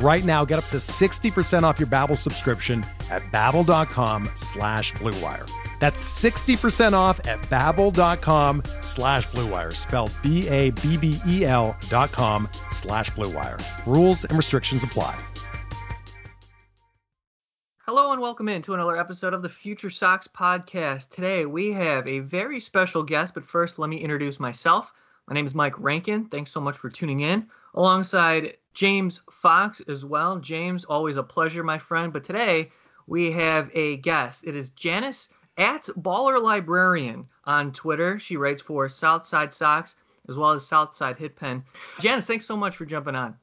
[0.00, 5.50] Right now, get up to 60% off your Babbel subscription at babbel.com slash bluewire.
[5.80, 13.60] That's 60% off at babbel.com slash bluewire, spelled B-A-B-B-E-L dot com slash bluewire.
[13.86, 15.18] Rules and restrictions apply.
[17.80, 21.08] Hello and welcome in to another episode of the Future Sox podcast.
[21.10, 24.92] Today we have a very special guest, but first let me introduce myself.
[25.26, 26.26] My name is Mike Rankin.
[26.26, 27.48] Thanks so much for tuning in.
[27.74, 30.38] Alongside James Fox as well.
[30.38, 32.12] James, always a pleasure, my friend.
[32.12, 32.70] But today
[33.08, 34.44] we have a guest.
[34.46, 38.20] It is Janice at Baller Librarian on Twitter.
[38.20, 39.96] She writes for Southside Sox
[40.28, 41.64] as well as Southside Hit Pen.
[41.98, 43.34] Janice, thanks so much for jumping on.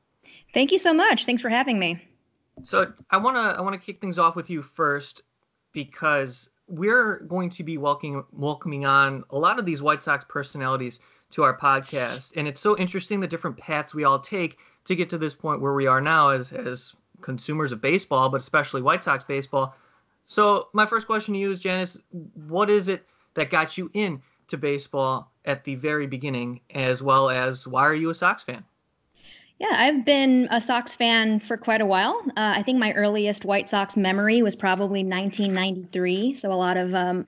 [0.54, 1.26] Thank you so much.
[1.26, 2.02] Thanks for having me.
[2.64, 5.24] So I want to I want to kick things off with you first
[5.74, 11.02] because we're going to be welcoming welcoming on a lot of these White Sox personalities
[11.32, 15.10] to our podcast, and it's so interesting the different paths we all take to get
[15.10, 19.04] to this point where we are now as as consumers of baseball, but especially White
[19.04, 19.76] Sox baseball.
[20.28, 21.98] So my first question to you is, Janice,
[22.48, 27.68] what is it that got you into baseball at the very beginning, as well as
[27.68, 28.64] why are you a Sox fan?
[29.60, 32.22] Yeah, I've been a Sox fan for quite a while.
[32.30, 36.34] Uh, I think my earliest White Sox memory was probably 1993.
[36.34, 37.26] So a lot of um,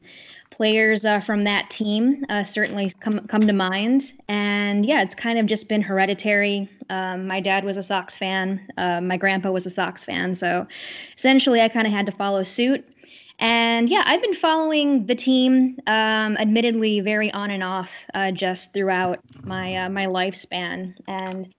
[0.50, 4.14] players uh, from that team uh, certainly come come to mind.
[4.28, 6.68] And yeah, it's kind of just been hereditary.
[6.90, 8.62] Um, my dad was a Sox fan.
[8.78, 10.36] Uh, my grandpa was a Sox fan.
[10.36, 10.68] So
[11.18, 12.88] essentially, I kind of had to follow suit.
[13.40, 18.74] And yeah, I've been following the team, um, admittedly, very on and off, uh, just
[18.74, 20.96] throughout my uh, my lifespan.
[21.08, 21.54] And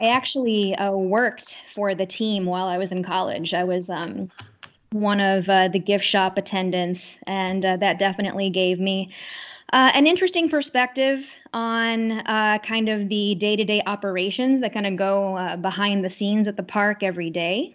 [0.00, 3.52] I actually uh, worked for the team while I was in college.
[3.52, 4.30] I was um,
[4.90, 9.10] one of uh, the gift shop attendants, and uh, that definitely gave me
[9.72, 14.86] uh, an interesting perspective on uh, kind of the day to day operations that kind
[14.86, 17.74] of go uh, behind the scenes at the park every day.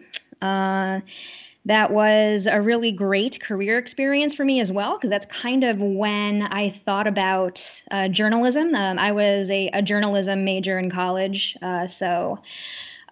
[1.65, 5.79] That was a really great career experience for me as well because that's kind of
[5.79, 8.75] when i thought about uh, journalism.
[8.75, 12.39] Um, i was a, a, journalism major in college uh, so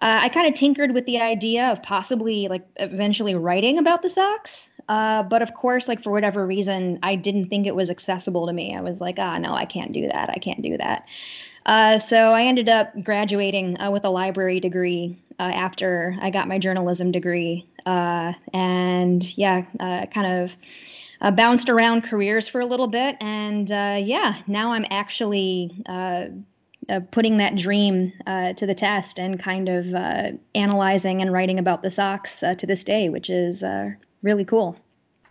[0.02, 4.10] uh, i kind of tinkered with the idea of possibly like eventually writing about the
[4.10, 8.46] sox uh, but of course like for whatever reason i didn't think it was accessible
[8.46, 11.06] to me i was like ah no i can't do that i can't do that
[11.66, 16.48] uh, so I ended up graduating uh, with a library degree uh, after I got
[16.48, 17.66] my journalism degree.
[17.86, 20.56] Uh, and yeah, uh, kind of
[21.20, 23.16] uh, bounced around careers for a little bit.
[23.20, 25.70] And yeah, now I'm actually
[27.10, 32.40] putting that dream to the test and kind of analyzing and writing about the Sox
[32.40, 33.64] to this day, which is
[34.22, 34.76] really cool.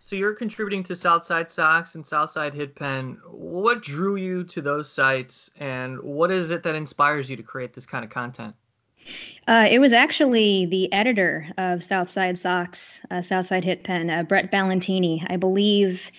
[0.05, 3.17] So you're contributing to Southside Sox and Southside Hit Pen.
[3.29, 7.73] What drew you to those sites, and what is it that inspires you to create
[7.73, 8.53] this kind of content?
[9.47, 14.51] Uh, it was actually the editor of Southside Sox, uh, Southside Hit Pen, uh, Brett
[14.51, 15.25] Ballantini.
[15.29, 16.11] I believe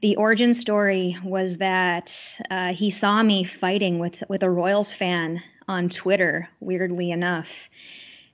[0.00, 2.16] the origin story was that
[2.50, 6.48] uh, he saw me fighting with with a Royals fan on Twitter.
[6.60, 7.68] Weirdly enough,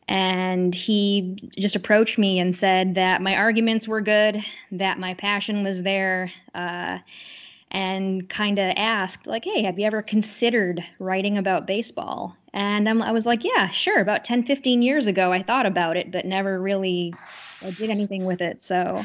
[0.08, 5.64] and he just approached me and said that my arguments were good, that my passion
[5.64, 6.98] was there, uh,
[7.70, 12.36] and kind of asked, like, hey, have you ever considered writing about baseball?
[12.52, 13.98] And I'm, i was like, yeah, sure.
[14.00, 17.12] About 10, 15 years ago, I thought about it, but never really
[17.76, 18.62] did anything with it.
[18.62, 19.04] So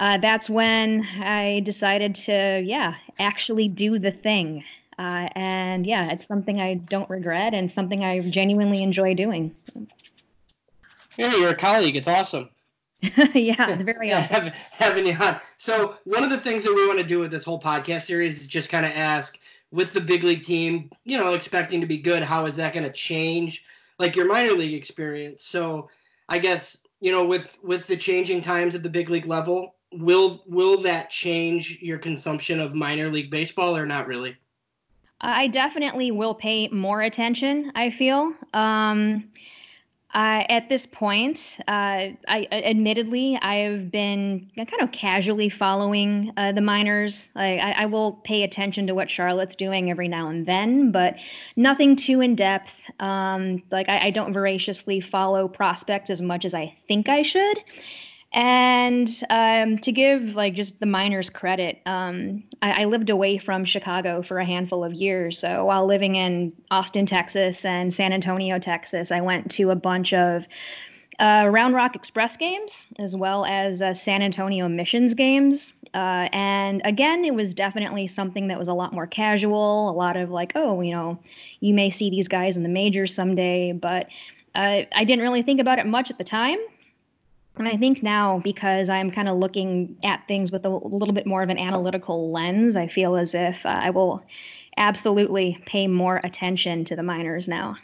[0.00, 4.64] uh, that's when I decided to, yeah, actually do the thing.
[4.98, 9.54] Uh, and yeah, it's something I don't regret and something I genuinely enjoy doing.
[11.16, 11.96] Yeah, you're a colleague.
[11.96, 12.50] It's awesome.
[13.34, 14.34] yeah, very awesome.
[14.34, 15.40] Having, having you on.
[15.56, 18.40] So one of the things that we want to do with this whole podcast series
[18.40, 19.38] is just kind of ask,
[19.70, 22.84] with the big league team, you know, expecting to be good, how is that going
[22.84, 23.64] to change,
[23.98, 25.44] like your minor league experience?
[25.44, 25.88] So
[26.28, 30.42] I guess you know, with with the changing times at the big league level, will
[30.46, 34.36] will that change your consumption of minor league baseball or not really?
[35.20, 37.70] I definitely will pay more attention.
[37.74, 38.32] I feel.
[38.52, 39.30] Um,
[40.14, 46.52] uh, at this point, uh, I admittedly I have been kind of casually following uh,
[46.52, 47.30] the minors.
[47.34, 51.18] I, I, I, will pay attention to what Charlotte's doing every now and then, but
[51.56, 52.72] nothing too in depth.
[53.00, 57.58] Um, like I, I don't voraciously follow prospects as much as I think I should.
[58.32, 63.64] And um, to give like just the miners credit, um, I, I, lived away from
[63.66, 65.38] Chicago for a handful of years.
[65.38, 70.14] So while living in Austin, Texas, and San Antonio, Texas, I went to a bunch
[70.14, 70.48] of
[71.18, 75.74] uh, Round Rock Express games as well as uh, San Antonio Missions games.
[75.92, 79.90] Uh, and again, it was definitely something that was a lot more casual.
[79.90, 81.18] A lot of like, oh, you know,
[81.60, 84.08] you may see these guys in the majors someday, but.
[84.54, 86.58] Uh, I didn't really think about it much at the time.
[87.56, 91.26] And I think now, because I'm kind of looking at things with a little bit
[91.26, 94.24] more of an analytical lens, I feel as if uh, I will
[94.78, 97.76] absolutely pay more attention to the minors now.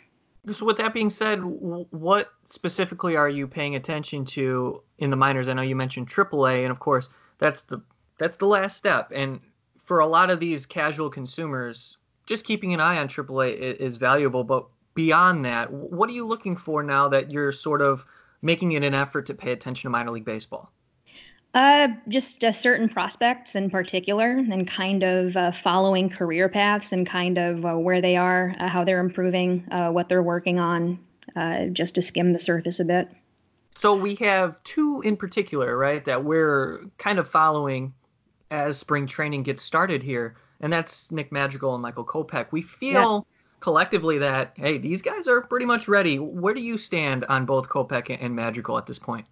[0.51, 5.49] So, with that being said, what specifically are you paying attention to in the minors?
[5.49, 7.83] I know you mentioned AAA, and of course, that's the
[8.19, 9.13] that's the last step.
[9.15, 9.41] And
[9.85, 14.45] for a lot of these casual consumers, just keeping an eye on AAA is valuable.
[14.45, 18.07] But beyond that, what are you looking for now that you're sort of
[18.43, 20.73] making it an effort to pay attention to minor league baseball?
[21.55, 27.07] Uh, just uh, certain prospects in particular, and kind of uh, following career paths and
[27.07, 30.99] kind of uh, where they are, uh, how they're improving, uh, what they're working on,
[31.73, 33.11] just to skim the surface a bit.
[33.79, 37.95] So we have two in particular, right, that we're kind of following
[38.51, 42.49] as spring training gets started here, and that's Nick Madrigal and Michael Kopech.
[42.51, 43.25] We feel.
[43.27, 46.19] Yeah collectively that hey, these guys are pretty much ready.
[46.19, 49.27] Where do you stand on both Kopech and Madrigal at this point?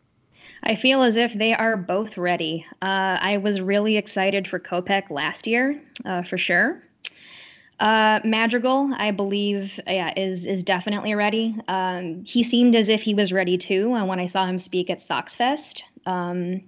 [0.63, 2.67] I feel as if they are both ready.
[2.83, 6.83] Uh, I was really excited for Kopech last year, uh, for sure.
[7.79, 11.55] Uh, Madrigal, I believe, yeah, is is definitely ready.
[11.69, 14.89] Um, he seemed as if he was ready too uh, when I saw him speak
[14.89, 15.85] at Sox Fest.
[16.07, 16.63] Um,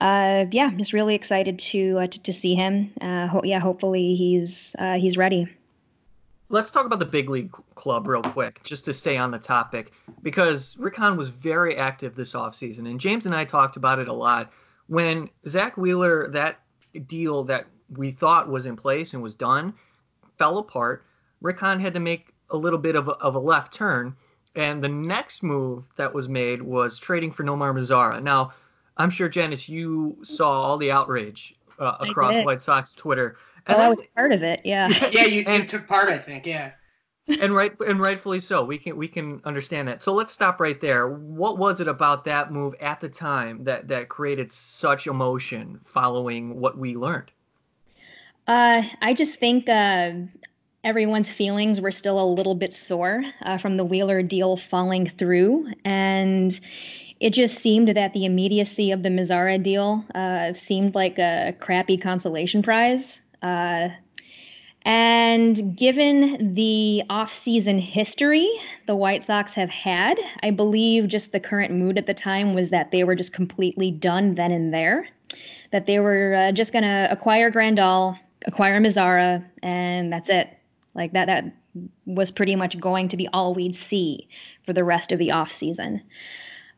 [0.00, 2.92] uh, yeah, just really excited to, uh, to to, see him.
[3.00, 5.48] Ho- yeah, hopefully he's he's ready
[6.50, 9.92] let's talk about the big league club real quick, just to stay on the topic,
[10.22, 14.08] because Rick Hahn was very active this offseason, and James and I talked about it
[14.08, 14.50] a lot.
[14.86, 16.60] When Zack Wheeler, that
[17.06, 19.74] deal that we thought was in place and was done,
[20.38, 21.04] fell apart,
[21.40, 24.16] Rick Hahn had to make a little bit of a, of a left turn,
[24.54, 28.22] and the next move that was made was trading for Nomar Mazara.
[28.22, 28.52] Now,
[28.96, 33.36] I'm sure Janice, you saw all the outrage uh, across White Sox Twitter
[33.68, 34.60] and oh, I was part of it.
[34.64, 34.88] Yeah.
[35.12, 36.08] yeah, you, you took part.
[36.08, 36.46] I think.
[36.46, 36.72] Yeah.
[37.42, 38.64] and right and rightfully so.
[38.64, 40.02] We can we can understand that.
[40.02, 41.08] So let's stop right there.
[41.08, 46.58] What was it about that move at the time that that created such emotion following
[46.58, 47.30] what we learned?
[48.46, 50.12] Uh, I just think uh,
[50.84, 55.70] everyone's feelings were still a little bit sore uh, from the Wheeler deal falling through,
[55.84, 56.58] and
[57.20, 61.96] it just seemed that the immediacy of the Mazara deal uh, seemed like a crappy
[61.96, 63.88] consolation prize uh,
[64.88, 68.48] and given the off-season history
[68.86, 72.70] the White Sox have had, I believe just the current mood at the time was
[72.70, 75.06] that they were just completely done then and there.
[75.72, 80.56] That they were uh, just going to acquire Grandal, acquire Mazara, and that's it.
[80.94, 81.52] Like that, that
[82.06, 84.26] was pretty much going to be all we'd see
[84.64, 86.00] for the rest of the off season.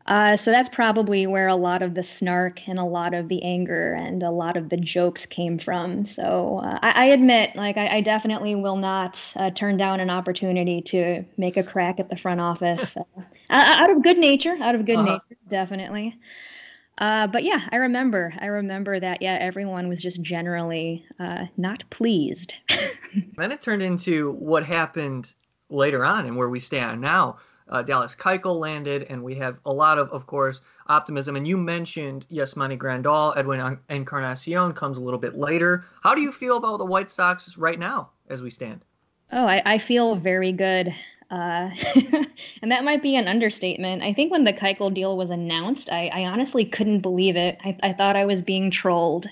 [0.07, 3.41] Uh, so that's probably where a lot of the snark and a lot of the
[3.43, 6.05] anger and a lot of the jokes came from.
[6.05, 10.09] So uh, I, I, admit, like, I, I, definitely will not uh, turn down an
[10.09, 14.73] opportunity to make a crack at the front office uh, out of good nature, out
[14.73, 15.19] of good uh-huh.
[15.29, 16.17] nature, definitely.
[16.97, 18.33] Uh, but yeah, I remember.
[18.39, 19.21] I remember that.
[19.21, 22.55] Yeah, everyone was just generally uh, not pleased.
[23.37, 25.33] then it turned into what happened
[25.69, 27.37] later on and where we stand now
[27.69, 31.35] uh, Dallas Keuchel landed, and we have a lot of, of course, optimism.
[31.35, 35.85] And you mentioned Yasmani Grandal, Edwin Encarnacion comes a little bit later.
[36.03, 38.81] How do you feel about the White Sox right now as we stand?
[39.31, 40.93] Oh, I, I feel very good.
[41.29, 41.69] Uh,
[42.61, 44.03] and that might be an understatement.
[44.03, 47.57] I think when the Keuchel deal was announced, I, I honestly couldn't believe it.
[47.63, 49.27] I, I thought I was being trolled.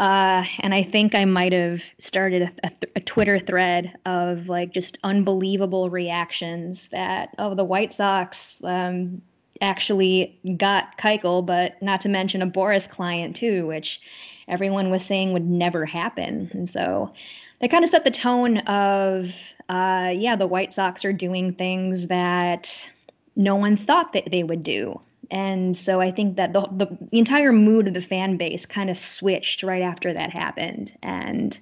[0.00, 4.72] Uh, and I think I might have started a, a, a, Twitter thread of like
[4.72, 9.20] just unbelievable reactions that oh the White Sox um,
[9.60, 14.00] actually got Keuchel, but not to mention a Boras client too, which
[14.48, 16.48] everyone was saying would never happen.
[16.54, 17.12] And so
[17.60, 19.34] they kind of set the tone of
[19.68, 22.88] uh, yeah the White Sox are doing things that
[23.36, 24.98] no one thought that they would do
[25.30, 28.90] and so I think that the, the, the entire mood of the fan base kind
[28.90, 30.96] of switched right after that happened.
[31.02, 31.58] And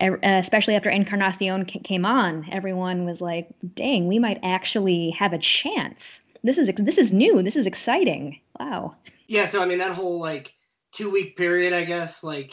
[0.00, 6.20] especially after Encarnacion came on, everyone was like, "Dang, we might actually have a chance."
[6.44, 7.42] This is this is new.
[7.42, 8.40] This is exciting.
[8.60, 8.94] Wow.
[9.26, 10.54] Yeah, so I mean that whole like
[10.92, 12.52] two week period, I guess, like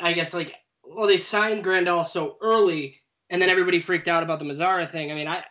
[0.00, 3.00] I guess like well they signed Grandal so early,
[3.30, 5.10] and then everybody freaked out about the Mazara thing.
[5.10, 5.44] I mean, I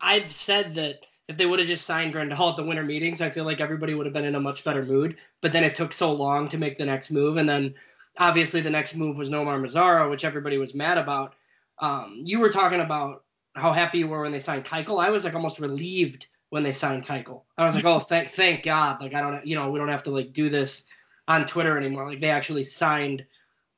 [0.00, 3.30] I've said that if they would have just signed Grandal at the winter meetings, I
[3.30, 5.16] feel like everybody would have been in a much better mood.
[5.40, 7.74] But then it took so long to make the next move, and then
[8.18, 11.36] obviously the next move was Nomar Mazara, which everybody was mad about.
[11.78, 13.22] Um, you were talking about
[13.54, 15.02] how happy you were when they signed Keuchel.
[15.02, 17.42] I was like almost relieved when they signed Keuchel.
[17.56, 19.00] I was like, oh, thank thank God.
[19.00, 20.84] Like I don't, you know, we don't have to like do this
[21.28, 22.08] on Twitter anymore.
[22.08, 23.24] Like they actually signed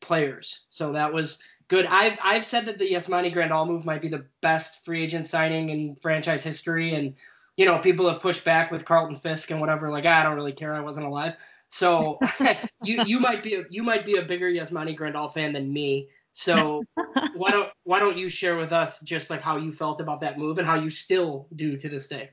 [0.00, 1.84] players, so that was good.
[1.84, 5.68] I've I've said that the Yasmani Grandal move might be the best free agent signing
[5.68, 7.14] in franchise history, and
[7.56, 9.90] you know people have pushed back with Carlton Fisk and whatever.
[9.90, 10.74] Like I don't really care.
[10.74, 11.36] I wasn't alive.
[11.70, 12.18] So
[12.84, 16.08] you you might be a, you might be a bigger Yasmani Grandal fan than me.
[16.32, 16.82] So
[17.34, 20.38] why don't why don't you share with us just like how you felt about that
[20.38, 22.30] move and how you still do to this day?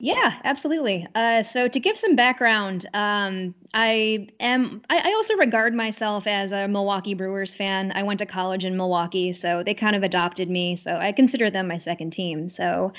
[0.00, 1.08] Yeah, absolutely.
[1.16, 4.80] Uh, so to give some background, um, I am.
[4.90, 7.90] I, I, also regard myself as a Milwaukee Brewers fan.
[7.96, 10.76] I went to college in Milwaukee, so they kind of adopted me.
[10.76, 12.48] So I consider them my second team.
[12.48, 12.92] So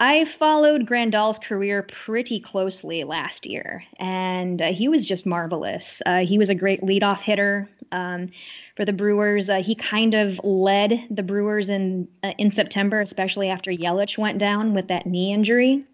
[0.00, 6.00] I followed Grandal's career pretty closely last year, and uh, he was just marvelous.
[6.06, 8.30] Uh, he was a great leadoff hitter um,
[8.76, 9.50] for the Brewers.
[9.50, 14.38] Uh, he kind of led the Brewers in uh, in September, especially after Yelich went
[14.38, 15.84] down with that knee injury.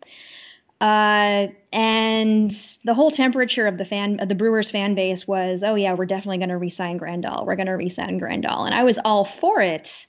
[0.80, 2.52] Uh, and
[2.84, 6.06] the whole temperature of the fan, of the Brewers fan base was, oh yeah, we're
[6.06, 7.44] definitely going to resign Grandal.
[7.44, 10.06] We're going to resign Grandal, and I was all for it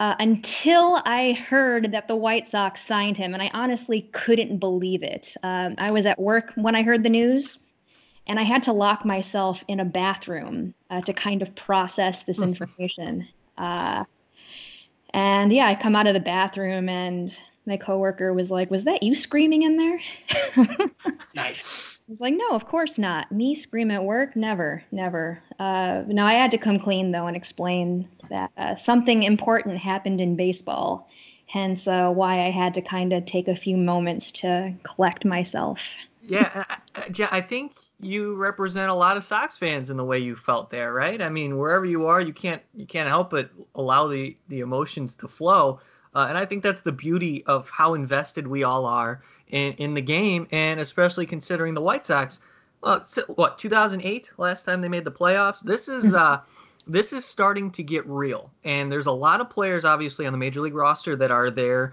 [0.00, 5.02] uh, until I heard that the White Sox signed him, and I honestly couldn't believe
[5.02, 5.36] it.
[5.42, 7.58] Um, I was at work when I heard the news,
[8.26, 12.40] and I had to lock myself in a bathroom uh, to kind of process this
[12.42, 13.28] information.
[13.58, 14.04] Uh,
[15.10, 19.02] and yeah, I come out of the bathroom and my coworker was like, "Was that
[19.02, 20.00] you screaming in there?"
[21.34, 21.99] nice.
[22.10, 23.30] Was like, "No, of course not.
[23.30, 24.34] Me scream at work?
[24.34, 29.22] Never, never." Uh, no, I had to come clean though and explain that uh, something
[29.22, 31.08] important happened in baseball,
[31.46, 35.88] hence uh, why I had to kind of take a few moments to collect myself.
[36.20, 36.64] yeah,
[36.96, 40.68] I, I think you represent a lot of Sox fans in the way you felt
[40.70, 41.22] there, right?
[41.22, 45.14] I mean, wherever you are, you can't you can't help but allow the the emotions
[45.18, 45.78] to flow.
[46.14, 49.94] Uh, and I think that's the beauty of how invested we all are in, in
[49.94, 52.40] the game, and especially considering the White Sox.
[52.82, 53.00] Uh,
[53.34, 55.60] what 2008 last time they made the playoffs.
[55.60, 56.40] This is uh,
[56.86, 60.38] this is starting to get real, and there's a lot of players obviously on the
[60.38, 61.92] major league roster that are there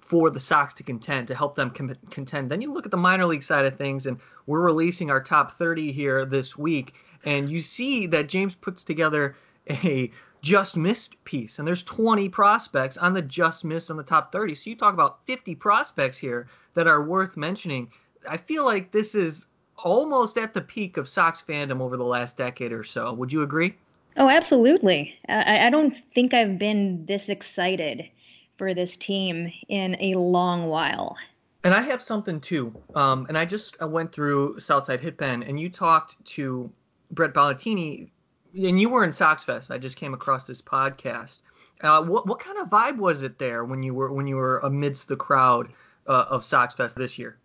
[0.00, 2.50] for the Sox to contend to help them com- contend.
[2.50, 5.52] Then you look at the minor league side of things, and we're releasing our top
[5.52, 9.36] 30 here this week, and you see that James puts together
[9.68, 10.10] a
[10.42, 11.58] just missed piece.
[11.58, 14.54] And there's 20 prospects on the just missed on the top 30.
[14.54, 17.90] So you talk about 50 prospects here that are worth mentioning.
[18.28, 19.46] I feel like this is
[19.84, 23.12] almost at the peak of Sox fandom over the last decade or so.
[23.12, 23.74] Would you agree?
[24.16, 25.14] Oh, absolutely.
[25.28, 28.08] I, I don't think I've been this excited
[28.56, 31.16] for this team in a long while.
[31.64, 32.74] And I have something too.
[32.94, 36.70] Um, and I just I went through Southside Hitpen, and you talked to
[37.12, 38.10] Brett Ballantini
[38.54, 39.70] and you were in Sox Fest.
[39.70, 41.40] I just came across this podcast.
[41.82, 44.58] Uh, what what kind of vibe was it there when you were when you were
[44.58, 45.68] amidst the crowd
[46.06, 47.38] uh, of Sox Fest this year?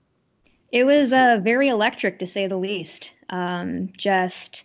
[0.72, 3.13] It was uh, very electric, to say the least.
[3.29, 4.63] Um, just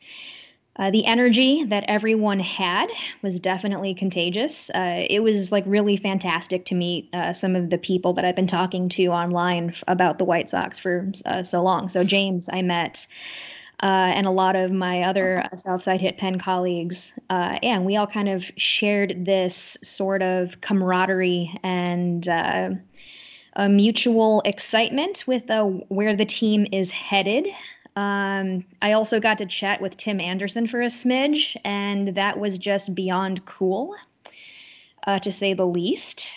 [0.76, 2.88] uh, the energy that everyone had
[3.20, 4.70] was definitely contagious.
[4.70, 8.36] Uh, it was like really fantastic to meet uh, some of the people that I've
[8.36, 11.90] been talking to online f- about the White Sox for so long.
[11.90, 13.06] So James, I met
[13.82, 17.12] uh, and a lot of my other uh, Southside Hit Pen colleagues.
[17.30, 22.70] Uh, and we all kind of shared this sort of camaraderie and uh,
[23.54, 27.46] a mutual excitement with uh, where the team is headed.
[27.94, 32.58] Um, I also got to chat with Tim Anderson for a smidge, and that was
[32.58, 33.94] just beyond cool,
[35.06, 36.32] uh, to say the least.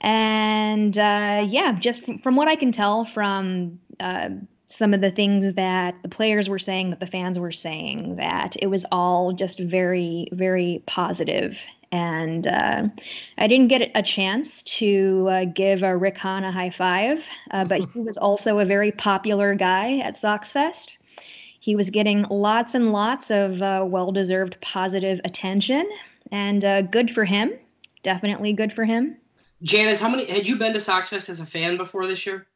[0.00, 3.78] And yeah, just from, from, what I can tell from
[4.72, 8.56] some of the things that the players were saying, that the fans were saying, that
[8.60, 11.58] it was all just very, very positive.
[11.92, 12.88] And uh,
[13.36, 17.66] I didn't get a chance to uh, give uh, Rick Hahn a high five, uh,
[17.66, 20.96] but he was also a very popular guy at Sox Fest.
[21.60, 25.88] He was getting lots and lots of uh, well deserved positive attention,
[26.32, 27.52] and uh, good for him.
[28.02, 29.16] Definitely good for him.
[29.62, 32.46] Janice, how many had you been to Sox Fest as a fan before this year?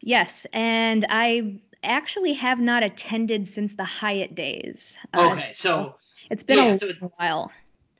[0.00, 4.96] Yes, and I actually have not attended since the Hyatt days.
[5.14, 5.94] Uh, okay, so
[6.30, 7.50] it's been yeah, a so while.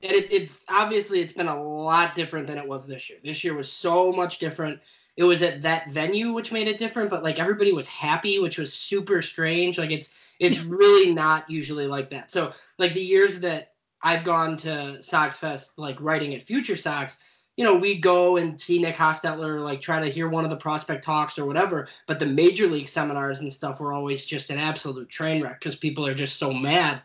[0.03, 3.19] And it, it's obviously it's been a lot different than it was this year.
[3.25, 4.81] This year was so much different.
[5.17, 8.59] It was at that venue, which made it different, but like everybody was happy, which
[8.59, 9.79] was super strange.
[9.79, 12.31] Like it's it's really not usually like that.
[12.31, 13.73] So like the years that
[14.03, 17.17] I've gone to Sox Fest, like writing at Future Sox,
[17.57, 20.57] you know, we'd go and see Nick Hostetler, like try to hear one of the
[20.57, 21.89] prospect talks or whatever.
[22.07, 25.75] But the major league seminars and stuff were always just an absolute train wreck because
[25.75, 27.01] people are just so mad.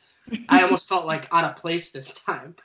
[0.49, 2.55] I almost felt like out of place this time.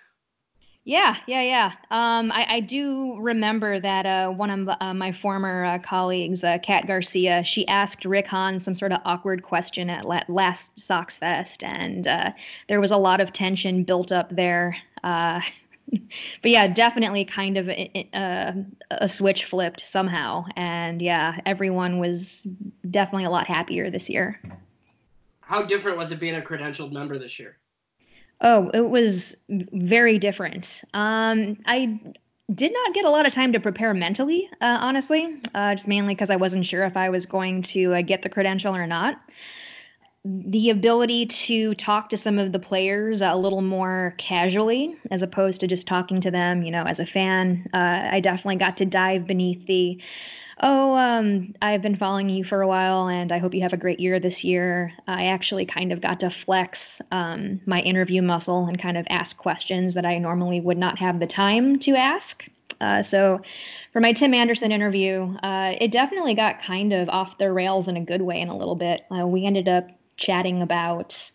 [0.83, 1.73] Yeah, yeah, yeah.
[1.91, 6.59] Um, I, I, do remember that uh, one of uh, my former uh, colleagues, uh,
[6.63, 11.17] Kat Garcia, she asked Rick Hahn some sort of awkward question at la- last Sox
[11.17, 12.31] Fest, and uh,
[12.69, 14.77] there was a lot of tension built up there.
[15.93, 15.99] Uh,
[16.43, 18.55] but yeah, definitely kind of a, a,
[18.91, 22.47] a, switch flipped somehow, and yeah, everyone was
[22.91, 24.41] definitely a lot happier this year.
[25.41, 27.59] How different was it being a credentialed member this year?
[28.41, 30.83] Oh, it was very different.
[30.93, 31.99] Um, I
[32.55, 36.15] did not get a lot of time to prepare mentally, uh, honestly, uh, just mainly
[36.15, 39.21] because I wasn't sure if I was going to uh, get the credential or not.
[40.29, 45.61] The ability to talk to some of the players a little more casually, as opposed
[45.61, 48.85] to just talking to them, you know, as a fan, uh, I definitely got to
[48.85, 50.01] dive beneath the
[50.63, 53.77] oh, um, I've been following you for a while and I hope you have a
[53.77, 54.93] great year this year.
[55.07, 59.37] I actually kind of got to flex um, my interview muscle and kind of ask
[59.37, 62.49] questions that I normally would not have the time to ask.
[62.81, 63.41] Uh, so,
[63.93, 67.97] for my Tim Anderson interview, uh, it definitely got kind of off the rails in
[67.97, 69.07] a good way in a little bit.
[69.11, 71.31] Uh, we ended up chatting about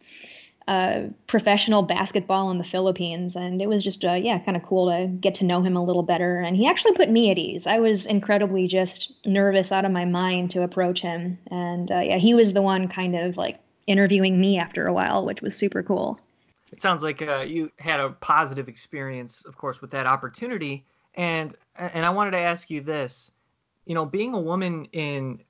[0.67, 4.89] uh, professional basketball in the Philippines, and it was just uh, yeah, kind of cool
[4.89, 6.39] to get to know him a little better.
[6.39, 7.67] And he actually put me at ease.
[7.67, 12.17] I was incredibly just nervous out of my mind to approach him, and uh, yeah,
[12.17, 15.83] he was the one kind of like interviewing me after a while, which was super
[15.83, 16.19] cool.
[16.71, 20.85] It sounds like uh, you had a positive experience, of course, with that opportunity.
[21.15, 23.31] And and I wanted to ask you this,
[23.85, 25.41] you know, being a woman in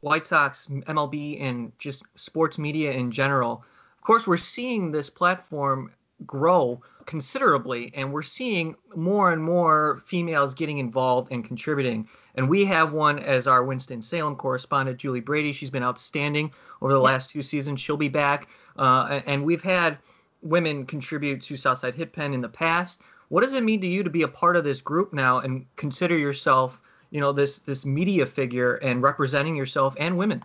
[0.00, 3.64] White Sox, MLB, and just sports media in general
[3.98, 5.90] Of course, we're seeing this platform
[6.24, 12.08] grow considerably, and we're seeing more and more females getting involved and contributing.
[12.34, 15.52] And we have one as our Winston-Salem correspondent, Julie Brady.
[15.52, 17.80] She's been outstanding over the last two seasons.
[17.80, 18.48] She'll be back.
[18.78, 19.98] Uh, and we've had
[20.42, 23.02] women contribute to Southside Hit Pen in the past.
[23.28, 25.66] What does it mean to you to be a part of this group now and
[25.76, 30.44] consider yourself, you know, this this media figure and representing yourself and women?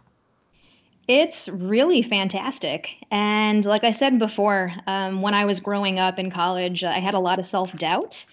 [1.08, 2.92] It's really fantastic.
[3.10, 7.14] And like I said before, um, when I was growing up in college, I had
[7.14, 8.26] a lot of self doubt,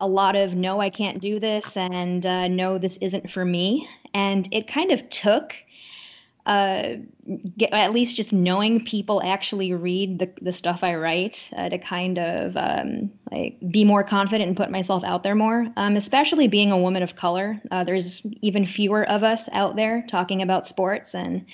[0.00, 3.88] a lot of no, I can't do this, and uh, no, this isn't for me.
[4.14, 5.54] And it kind of took.
[6.46, 6.96] Uh,
[7.56, 11.78] get, at least just knowing people actually read the, the stuff I write uh, to
[11.78, 15.66] kind of um, like be more confident and put myself out there more.
[15.76, 20.04] Um, especially being a woman of color, uh, there's even fewer of us out there
[20.06, 21.46] talking about sports, and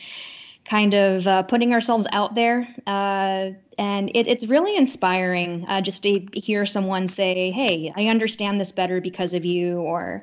[0.64, 2.68] kind of uh, putting ourselves out there.
[2.86, 8.60] Uh, and it, it's really inspiring uh, just to hear someone say, Hey, I understand
[8.60, 10.22] this better because of you, or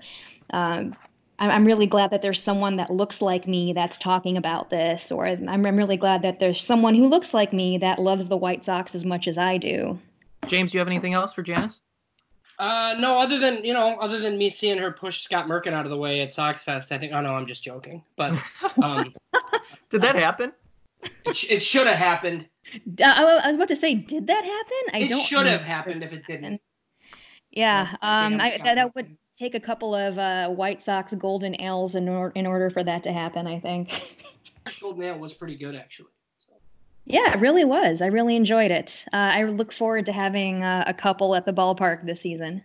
[0.51, 0.95] um,
[1.39, 5.27] I'm really glad that there's someone that looks like me that's talking about this, or
[5.27, 8.95] I'm really glad that there's someone who looks like me that loves the White Sox
[8.95, 9.99] as much as I do.
[10.47, 11.81] James, do you have anything else for Janice?
[12.59, 15.85] Uh, no, other than you know, other than me seeing her push Scott Merkin out
[15.85, 17.13] of the way at Sox Fest, I think.
[17.13, 18.01] Oh no, I'm just joking.
[18.15, 18.33] But
[18.81, 19.13] um,
[19.91, 20.51] did that happen?
[21.25, 22.47] It, sh- it should have happened.
[22.99, 24.93] Uh, I was about to say, did that happen?
[24.93, 25.19] I it don't.
[25.19, 26.59] It should have happened if it didn't.
[27.51, 31.95] Yeah, um, I, that, that would take a couple of uh, White Sox golden ales
[31.95, 33.47] in, or- in order for that to happen.
[33.47, 34.17] I think.
[34.81, 36.09] golden ale was pretty good, actually.
[37.05, 38.01] Yeah, it really was.
[38.01, 39.05] I really enjoyed it.
[39.13, 42.61] Uh, I look forward to having uh, a couple at the ballpark this season.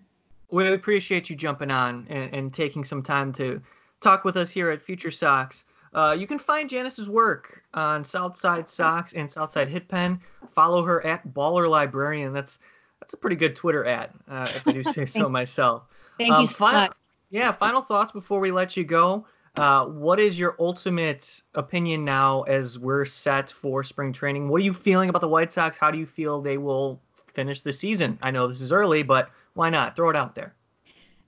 [0.51, 3.63] We appreciate you jumping on and, and taking some time to
[4.01, 5.65] talk with us here at Future Sox.
[5.95, 10.21] Uh, you can find Janice's work on Southside Sox and Southside Hit Pen.
[10.53, 12.33] Follow her at Baller Librarian.
[12.33, 12.59] That's
[12.99, 15.85] that's a pretty good Twitter ad, uh, if I do say so myself.
[16.19, 16.93] Thank um, you so final, much.
[17.31, 19.27] Yeah, final thoughts before we let you go.
[19.57, 24.49] Uh, what is your ultimate opinion now as we're set for spring training?
[24.49, 25.77] What are you feeling about the White Sox?
[25.77, 27.01] How do you feel they will
[27.35, 28.19] finish the season?
[28.23, 29.95] I know this is early, but why not?
[29.95, 30.55] Throw it out there.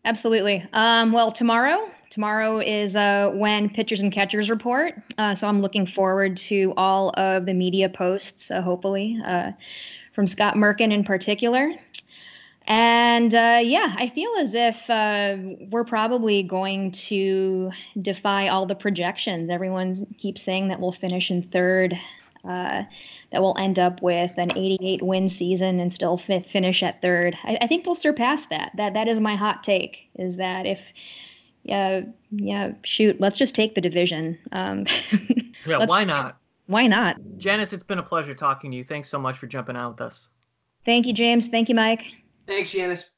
[0.07, 0.65] Absolutely.
[0.73, 4.95] Um, well, tomorrow, tomorrow is uh, when pitchers and catchers report.
[5.17, 9.53] Uh, so I'm looking forward to all of the media posts, uh, hopefully, uh,
[10.15, 11.73] from Scott Merkin in particular.
[12.67, 15.37] And uh, yeah, I feel as if uh,
[15.71, 19.51] we're probably going to defy all the projections.
[19.51, 21.99] Everyone keeps saying that we'll finish in third.
[22.45, 22.85] uh,
[23.33, 27.37] that will end up with an 88 win season and still fi- finish at third.
[27.43, 28.71] I, I, think we'll surpass that.
[28.77, 30.09] That that is my hot take.
[30.17, 30.81] Is that if
[31.65, 34.39] yeah yeah shoot let's just take the division.
[34.53, 34.87] Um,
[35.67, 36.37] yeah, why not?
[36.67, 37.17] Why not?
[37.39, 38.85] Janice, it's been a pleasure talking to you.
[38.85, 40.29] Thanks so much for jumping out with us.
[40.85, 41.49] Thank you, James.
[41.49, 42.05] Thank you, Mike.
[42.47, 43.14] Thanks, Janice.